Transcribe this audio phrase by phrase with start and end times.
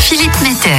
[0.00, 0.74] Philippe Metter.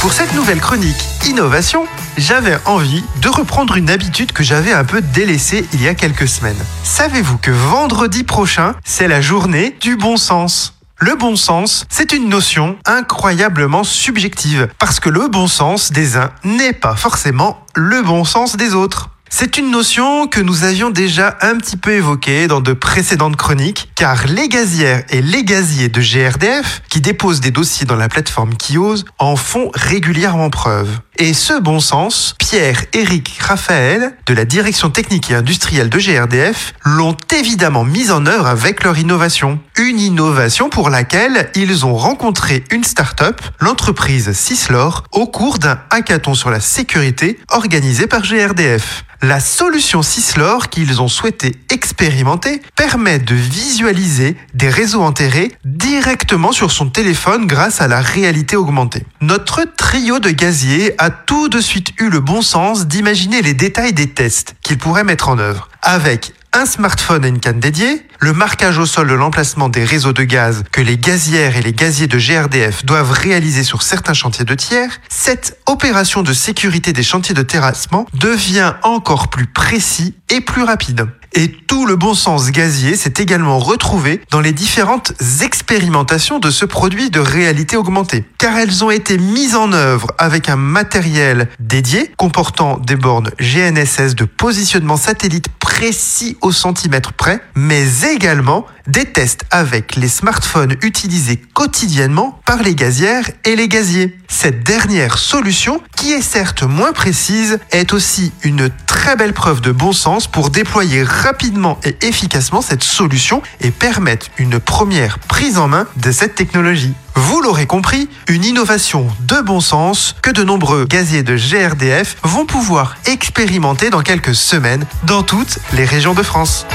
[0.00, 0.96] Pour cette nouvelle chronique
[1.26, 5.94] Innovation, j'avais envie de reprendre une habitude que j'avais un peu délaissée il y a
[5.94, 6.56] quelques semaines.
[6.82, 10.72] Savez-vous que vendredi prochain, c'est la journée du bon sens?
[10.96, 16.30] Le bon sens, c'est une notion incroyablement subjective, parce que le bon sens des uns
[16.42, 19.09] n'est pas forcément le bon sens des autres.
[19.32, 23.88] C'est une notion que nous avions déjà un petit peu évoquée dans de précédentes chroniques,
[23.94, 28.54] car les gazières et les gaziers de GRDF, qui déposent des dossiers dans la plateforme
[28.56, 30.98] Kios, en font régulièrement preuve.
[31.22, 36.72] Et ce bon sens, Pierre, Eric, Raphaël, de la direction technique et industrielle de GRDF,
[36.82, 39.60] l'ont évidemment mis en œuvre avec leur innovation.
[39.76, 46.32] Une innovation pour laquelle ils ont rencontré une start-up, l'entreprise Cislor, au cours d'un hackathon
[46.32, 49.04] sur la sécurité organisé par GRDF.
[49.22, 56.70] La solution Cislor qu'ils ont souhaité expérimenter permet de visualiser des réseaux enterrés directement sur
[56.70, 59.04] son téléphone grâce à la réalité augmentée.
[59.20, 63.92] Notre trio de gaziers a tout de suite eu le bon sens d'imaginer les détails
[63.92, 65.68] des tests qu'ils pourraient mettre en œuvre.
[65.82, 70.12] Avec un smartphone et une canne dédiée, le marquage au sol de l'emplacement des réseaux
[70.12, 74.44] de gaz que les gazières et les gaziers de GRDF doivent réaliser sur certains chantiers
[74.44, 80.40] de tiers, cette opération de sécurité des chantiers de terrassement devient encore plus précis et
[80.40, 81.06] plus rapide.
[81.32, 86.64] Et tout le bon sens gazier s'est également retrouvé dans les différentes expérimentations de ce
[86.64, 92.10] produit de réalité augmentée, car elles ont été mises en œuvre avec un matériel dédié
[92.16, 99.44] comportant des bornes GNSS de positionnement satellite précis au centimètre près, mais également des tests
[99.50, 104.18] avec les smartphones utilisés quotidiennement par les gazières et les gaziers.
[104.28, 108.68] Cette dernière solution, qui est certes moins précise, est aussi une
[109.00, 114.26] très belle preuve de bon sens pour déployer rapidement et efficacement cette solution et permettre
[114.36, 116.92] une première prise en main de cette technologie.
[117.14, 122.44] Vous l'aurez compris, une innovation de bon sens que de nombreux gaziers de GRDF vont
[122.44, 126.66] pouvoir expérimenter dans quelques semaines dans toutes les régions de France.